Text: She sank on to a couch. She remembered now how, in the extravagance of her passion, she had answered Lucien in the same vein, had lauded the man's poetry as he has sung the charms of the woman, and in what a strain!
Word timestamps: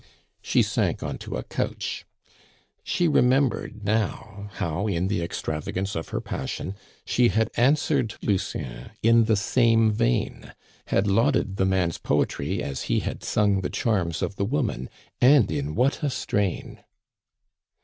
She 0.41 0.63
sank 0.63 1.03
on 1.03 1.19
to 1.19 1.35
a 1.35 1.43
couch. 1.43 2.05
She 2.83 3.07
remembered 3.07 3.83
now 3.85 4.49
how, 4.53 4.87
in 4.87 5.09
the 5.09 5.21
extravagance 5.21 5.95
of 5.95 6.09
her 6.09 6.19
passion, 6.19 6.73
she 7.05 7.27
had 7.29 7.49
answered 7.55 8.15
Lucien 8.23 8.89
in 9.03 9.25
the 9.25 9.35
same 9.35 9.91
vein, 9.91 10.53
had 10.87 11.05
lauded 11.05 11.57
the 11.57 11.65
man's 11.67 11.99
poetry 11.99 12.63
as 12.63 12.85
he 12.89 13.01
has 13.01 13.17
sung 13.21 13.61
the 13.61 13.69
charms 13.69 14.23
of 14.23 14.37
the 14.37 14.43
woman, 14.43 14.89
and 15.21 15.51
in 15.51 15.75
what 15.75 16.01
a 16.01 16.09
strain! 16.09 16.79